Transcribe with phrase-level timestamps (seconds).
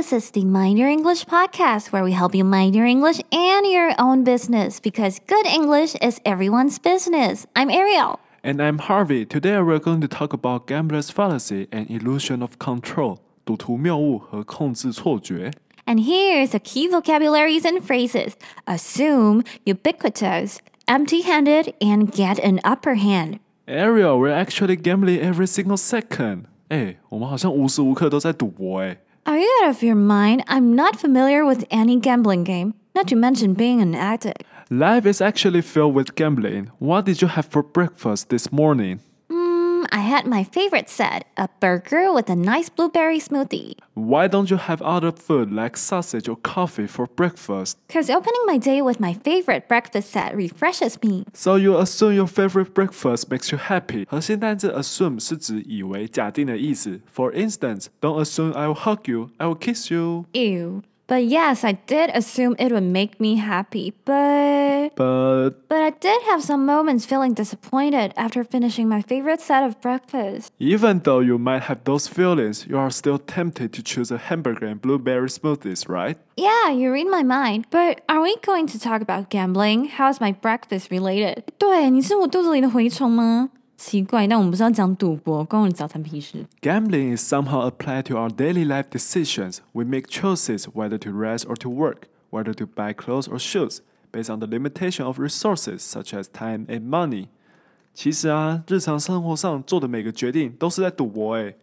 [0.00, 3.64] This is the Mind Your English podcast where we help you mind your English and
[3.64, 7.46] your own business because good English is everyone's business.
[7.54, 8.18] I'm Ariel.
[8.42, 9.24] And I'm Harvey.
[9.24, 13.20] Today we're going to talk about gambler's fallacy and illusion of control.
[13.44, 15.52] 赌徒谬误和控制错觉。
[15.84, 18.32] And here's the key vocabularies and phrases
[18.66, 20.56] assume, ubiquitous,
[20.88, 23.38] empty handed, and get an upper hand.
[23.66, 26.46] Ariel, we're actually gambling every single second.
[26.70, 28.98] 哎，我们好像无时无刻都在赌博哎。
[29.25, 30.43] Are you out of your mind?
[30.47, 34.43] I'm not familiar with any gambling game, not to mention being an addict.
[34.71, 36.71] Life is actually filled with gambling.
[36.79, 38.99] What did you have for breakfast this morning?
[39.80, 43.72] Mm, I had my favorite set a burger with a nice blueberry smoothie.
[43.94, 47.78] Why don't you have other food like sausage or coffee for breakfast?
[47.88, 51.24] Because opening my day with my favorite breakfast set refreshes me.
[51.32, 54.04] So you assume your favorite breakfast makes you happy.
[54.06, 57.00] 核心单字 assume 是指以为、假定的意思。
[57.10, 60.26] For instance, don't assume I will hug you, I will kiss you.
[60.34, 60.82] Ew.
[61.10, 64.90] But yes, I did assume it would make me happy, but.
[64.96, 69.80] But But I did have some moments feeling disappointed after finishing my favorite set of
[69.80, 70.50] breakfast.
[70.58, 74.66] even though you might have those feelings, you are still tempted to choose a hamburger
[74.66, 76.18] and blueberry smoothies, right?
[76.36, 77.66] Yeah, you read my mind.
[77.70, 79.84] But are we going to talk about gambling?
[79.86, 81.44] How's my breakfast related?
[81.56, 83.50] 对，你是我肚子里的蛔虫吗？
[83.83, 86.45] 奇怪，但我们不是要讲赌博，关我的早餐屁事。
[86.61, 89.57] Gambling is somehow applied to our daily life decisions.
[89.71, 93.79] We make choices whether to rest or to work, whether to buy clothes or shoes,
[94.11, 97.29] based on the limitation of resources such as time and money.
[97.95, 101.57] 其实啊，日常生活上做的每个决定都是在赌博诶。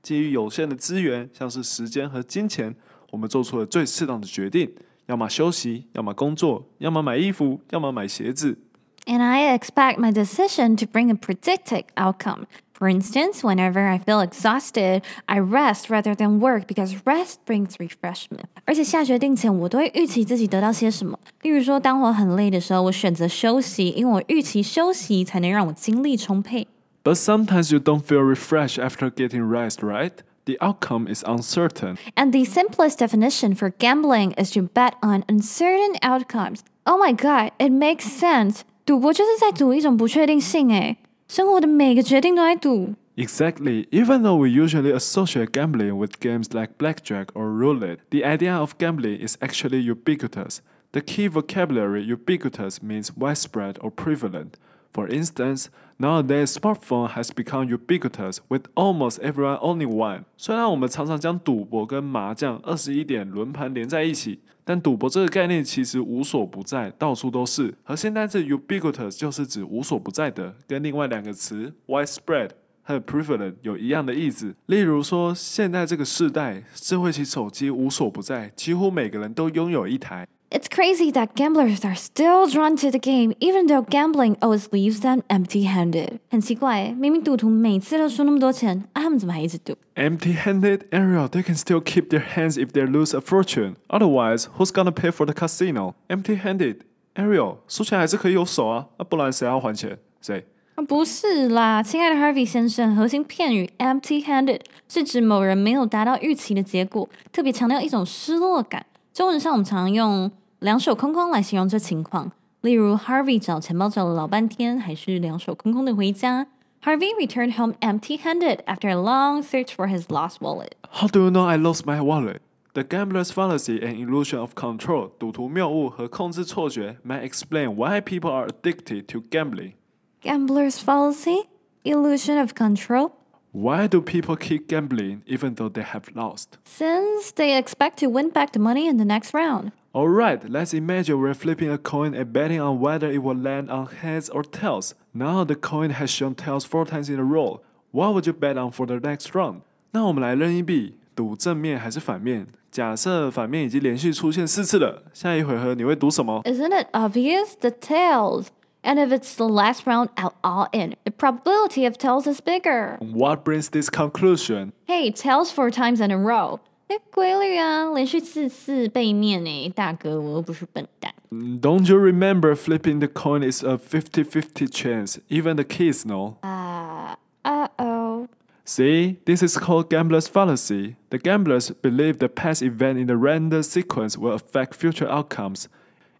[0.00, 2.76] 基于有限的资源，像是时间和金钱，
[3.10, 4.72] 我们做出了最适当的决定：
[5.06, 8.58] 要么休息，要么工作，要么买衣服，要么买鞋子。
[9.05, 12.45] And I expect my decision to bring a predicted outcome.
[12.73, 18.45] For instance, whenever I feel exhausted, I rest rather than work because rest brings refreshment.
[18.65, 21.19] 而且下决定前，我都会预期自己得到些什么。
[21.41, 26.67] 例如说，当我很累的时候，我选择休息，因为我预期休息才能让我精力充沛。
[27.03, 30.11] But sometimes you don't feel refreshed after getting rest, right?
[30.45, 31.97] The outcome is uncertain.
[32.15, 36.59] And the simplest definition for gambling is to bet on uncertain outcomes.
[36.85, 38.63] Oh my god, it makes sense.
[38.85, 42.95] 赌博就是在赌一种不确定性诶，生活的每个决定都在赌。
[43.15, 43.87] Exactly.
[43.89, 48.73] Even though we usually associate gambling with games like blackjack or roulette, the idea of
[48.77, 50.61] gambling is actually ubiquitous.
[50.93, 54.57] The key vocabulary ubiquitous means widespread or prevalent.
[54.94, 55.66] For instance,
[55.98, 60.22] nowadays smartphone has become ubiquitous with almost everyone owning one.
[60.36, 67.74] 虽然我们常常将赌博跟麻将二十一点轮盘连在一起，但赌博这个概念其实无所不在，到处都是。
[67.82, 72.50] 核心单字 ubiquitous 就是指无所不在的，跟另外两个词 widespread
[72.84, 74.54] 和 prevalent 有一样的意思。
[74.66, 80.28] 例如说，现在这个世代，智慧型手机无所不在，几乎每个人都拥有一台。
[80.53, 85.21] It's crazy that gamblers are still drawn to the game, even though gambling always leaves them
[85.27, 86.17] empty-handed.
[86.31, 89.75] 很奇怪耶，明明赌徒每次都输那么多钱，啊，他们怎么还一直赌？
[89.93, 93.75] Empty-handed Ariel, they can still keep their hands if they lose a fortune.
[93.89, 95.93] Otherwise, who's gonna pay for the casino?
[96.07, 96.77] Empty-handed
[97.13, 99.99] Ariel，输钱还是可以有手啊，那、不然谁要还钱？
[100.19, 100.43] 谁？
[100.73, 108.83] 啊，不是啦，亲爱的 Harvey 先生，核心片语 empty-handed 是指某人没有达到预期的结果，特别强调一种失落感。
[109.11, 110.31] 中文上我们常用
[110.63, 116.47] 两手空空来形容这情况，例如 Harvey 找钱包找了老半天，还是两手空空的回家。
[116.83, 120.73] Harvey returned home empty-handed after a long search for his lost wallet.
[120.91, 122.39] How do you know I lost my wallet?
[122.73, 129.23] The gambler's fallacy and illusion of control, 赌徒谬误和控制错觉 may explain why people are addicted to
[129.29, 129.73] gambling.
[130.21, 131.47] Gambler's fallacy?
[131.83, 133.11] Illusion of control?
[133.51, 136.59] Why do people keep gambling even though they have lost?
[136.65, 139.71] Since they expect to win back the money in the next round.
[139.93, 143.87] Alright, let's imagine we're flipping a coin and betting on whether it will land on
[143.87, 144.93] heads or tails.
[145.13, 147.61] Now the coin has shown tails four times in a row.
[147.91, 149.61] What would you bet on for the next round?
[149.91, 152.47] 那我们来扔一币，赌正面还是反面？
[152.71, 156.43] 假设反面已经连续出现四次了，下一回合你会赌什么？
[156.43, 157.55] Isn't it obvious?
[157.59, 158.49] The tails.
[158.81, 160.95] And if it's the last round, I'll all in.
[161.03, 162.97] The probability of tails is bigger.
[163.01, 164.71] What brings this conclusion?
[164.87, 166.59] Hey, tails four times in a row.
[166.93, 171.13] 哎，规律啊，连续四次背面呢，大哥，我又不是笨蛋。
[171.31, 175.19] Don't you remember flipping the coin is a 50-50 chance?
[175.29, 176.37] Even the kids know.
[176.41, 178.27] Uh, uh-oh.
[178.65, 180.95] See, this is called gambler's fallacy.
[181.11, 185.67] The gamblers believe the past event in the random sequence will affect future outcomes.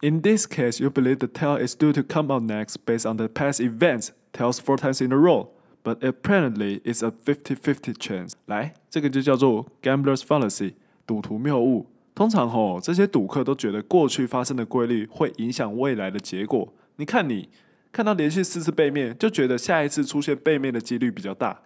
[0.01, 3.17] In this case, you believe the tail is due to come out next based on
[3.17, 5.49] the past events, tails four times in a row.
[5.83, 8.33] But apparently, it's a 50-50 chance.
[8.45, 10.73] 来，这个就叫做 gambler's fallacy。
[11.05, 11.87] 赌徒谬误。
[12.13, 16.67] 通常吼，这些赌客都觉得过去发生的规律会影响未来的结果。
[16.97, 17.49] 你看你
[17.93, 21.61] 看到连续四次背面，就觉得下一次出现背面的几率比较大。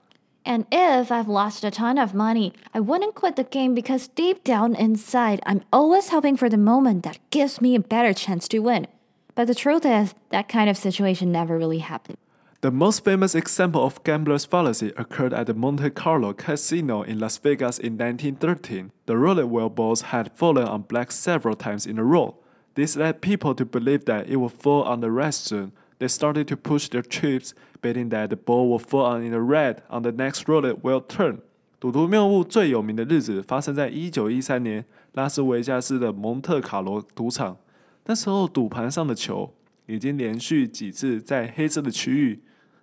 [0.46, 4.44] And if I've lost a ton of money, I wouldn't quit the game because deep
[4.44, 8.60] down inside, I'm always hoping for the moment that gives me a better chance to
[8.60, 8.88] win.
[9.36, 12.18] But the truth is, that kind of situation never really happened.
[12.64, 17.38] The most famous example of gambler's fallacy occurred at the Monte Carlo Casino in Las
[17.38, 18.92] Vegas in 1913.
[19.06, 22.38] The roulette wheel balls had fallen on black several times in a row.
[22.76, 25.74] This led people to believe that it would fall on the red soon.
[26.00, 29.42] They started to push their chips, betting that the ball would fall on in the
[29.42, 31.42] red on the next roulette wheel turn.
[31.82, 37.58] 赌徒谬误最有名的日子发生在一九一三年拉斯维加斯的蒙特卡罗赌场。
[38.06, 39.54] 那时候赌盘上的球
[39.89, 42.41] 已经连续几次在黑色的区域，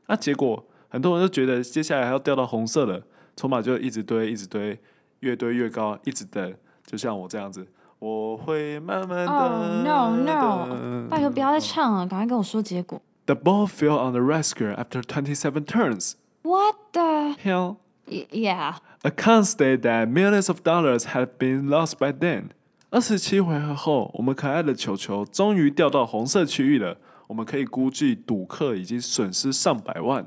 [0.07, 3.01] 那结果很多人都觉得接下来还要掉到红色了，
[3.35, 4.77] 筹码就一直堆，一直堆，
[5.19, 6.53] 越堆越高，一直等，
[6.85, 7.67] 就像我这样子，
[7.99, 9.31] 我会慢慢的。
[9.31, 11.07] Oh, no, no.
[11.09, 13.01] 拜托不要再唱了，赶快跟我说结果。
[13.27, 16.13] The ball fell on the red square after twenty-seven turns.
[16.41, 17.35] What the?
[17.43, 17.77] Hell.
[18.07, 18.75] Yeah.
[19.03, 22.49] Accounts state that millions of dollars had been lost by then.
[22.90, 26.96] 二十七回合后，我们可爱的球球终于掉到红色区域了。
[27.28, 30.26] 我们可以估计赌客已经损失上百万。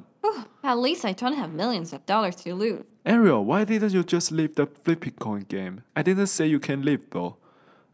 [0.62, 2.86] At least I don't have millions of dollars to lose.
[3.04, 5.80] Ariel, why didn't you just leave the flipping coin game?
[5.94, 7.34] I didn't say you can leave though.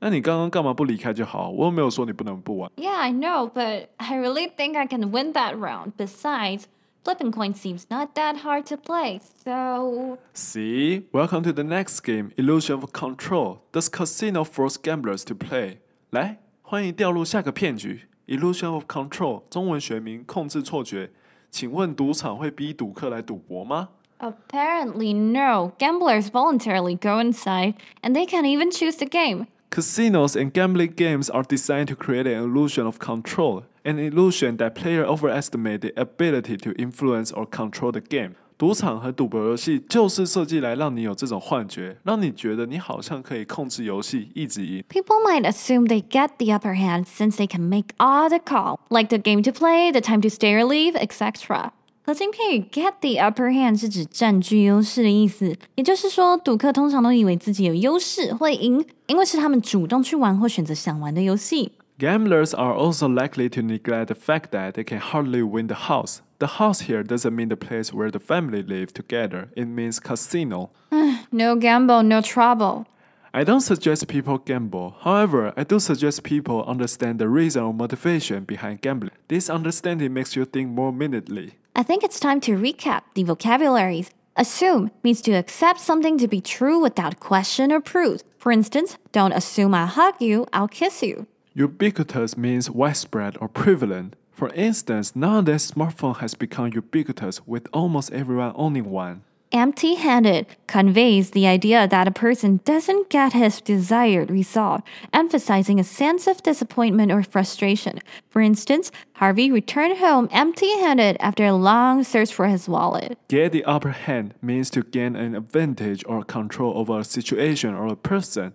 [0.01, 1.49] 那你刚刚干嘛不离开就好？
[1.49, 2.71] 我又没有说你不能不玩。
[2.75, 5.93] Yeah, I know, but I really think I can win that round.
[5.97, 6.65] Besides,
[7.03, 10.17] flipping coin seems not that hard to play, so.
[10.33, 13.61] See, welcome to the next game, Illusion of Control.
[13.71, 15.77] Does casino force gamblers to play?
[16.11, 21.11] 来，欢迎掉入下个骗局，Illusion of Control，中文学名控制错觉。
[21.49, 23.89] 请问赌场会逼赌客来赌博吗？
[24.19, 25.71] Apparently, no.
[25.79, 29.47] Gamblers voluntarily go inside, and they can even choose the game.
[29.71, 34.71] Casinos and gambling games are designed to create an illusion of control, an illusion that
[34.71, 38.31] players overestimate the ability to influence or control the game.
[38.57, 44.83] 赌场和赌博游戏就是设计来让你有这种幻觉，让你觉得你好像可以控制游戏，一直赢。
[44.89, 48.79] People might assume they get the upper hand since they can make all the call,
[48.89, 51.71] like the game to play, the time to stay or leave, etc.
[52.01, 61.71] 核心片语 get the upper hand 是指占据优势的意思，也就是说，赌客通常都以为自己有优势会赢，因为是他们主动去玩或选择想玩的游戏。
[61.98, 66.22] Gamblers are also likely to neglect the fact that they can hardly win the house.
[66.40, 70.70] The house here doesn't mean the place where the family live together, it means casino.
[71.30, 72.86] No gamble, no trouble.
[73.32, 74.96] I don't suggest people gamble.
[75.00, 79.14] However, I do suggest people understand the reason or motivation behind gambling.
[79.26, 81.54] This understanding makes you think more minutely.
[81.74, 84.10] I think it's time to recap the vocabularies.
[84.36, 88.22] Assume means to accept something to be true without question or proof.
[88.38, 91.26] For instance, don't assume I'll hug you, I'll kiss you.
[91.56, 94.16] Ubiquitous means widespread or prevalent.
[94.32, 99.22] For instance, nowadays smartphone has become ubiquitous with almost everyone owning one.
[99.52, 105.84] Empty handed conveys the idea that a person doesn't get his desired result, emphasizing a
[105.84, 108.00] sense of disappointment or frustration.
[108.30, 113.16] For instance, Harvey returned home empty handed after a long search for his wallet.
[113.28, 117.86] Get the upper hand means to gain an advantage or control over a situation or
[117.86, 118.54] a person.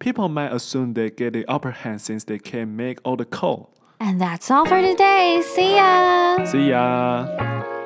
[0.00, 3.74] People might assume they get the upper hand since they can make all the call.
[4.00, 5.42] And that's all for today.
[5.44, 6.42] See ya!
[6.46, 7.79] See ya!